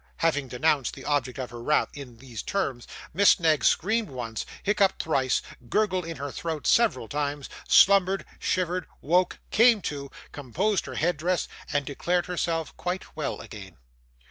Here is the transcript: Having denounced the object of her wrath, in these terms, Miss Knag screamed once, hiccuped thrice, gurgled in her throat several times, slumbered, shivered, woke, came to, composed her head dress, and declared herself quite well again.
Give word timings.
Having 0.17 0.47
denounced 0.47 0.95
the 0.95 1.05
object 1.05 1.37
of 1.37 1.51
her 1.51 1.61
wrath, 1.61 1.89
in 1.93 2.17
these 2.17 2.41
terms, 2.41 2.87
Miss 3.13 3.39
Knag 3.39 3.63
screamed 3.63 4.09
once, 4.09 4.47
hiccuped 4.63 5.03
thrice, 5.03 5.43
gurgled 5.69 6.05
in 6.05 6.17
her 6.17 6.31
throat 6.31 6.65
several 6.65 7.07
times, 7.07 7.47
slumbered, 7.67 8.25
shivered, 8.39 8.87
woke, 9.01 9.37
came 9.51 9.79
to, 9.81 10.09
composed 10.31 10.87
her 10.87 10.95
head 10.95 11.17
dress, 11.17 11.47
and 11.71 11.85
declared 11.85 12.25
herself 12.25 12.75
quite 12.77 13.15
well 13.15 13.41
again. 13.41 13.77